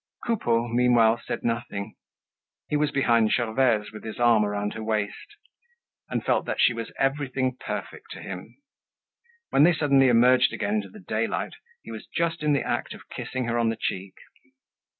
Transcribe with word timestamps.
Coupeau, 0.25 0.67
meanwhile, 0.67 1.21
said 1.23 1.43
nothing. 1.43 1.95
He 2.69 2.75
was 2.75 2.89
behind 2.89 3.31
Gervaise, 3.31 3.91
with 3.91 4.03
his 4.03 4.19
arm 4.19 4.43
around 4.43 4.73
her 4.73 4.83
waist, 4.83 5.35
and 6.09 6.25
felt 6.25 6.47
that 6.47 6.59
she 6.59 6.73
was 6.73 6.91
everything 6.97 7.55
perfect 7.59 8.09
to 8.13 8.19
him. 8.23 8.57
When 9.51 9.61
they 9.61 9.73
suddenly 9.75 10.07
emerged 10.07 10.53
again 10.53 10.77
into 10.77 10.89
the 10.89 10.99
daylight, 11.01 11.53
he 11.83 11.91
was 11.91 12.07
just 12.07 12.41
in 12.41 12.53
the 12.53 12.63
act 12.65 12.95
of 12.95 13.09
kissing 13.09 13.45
her 13.45 13.59
on 13.59 13.69
the 13.69 13.77
cheek. 13.79 14.15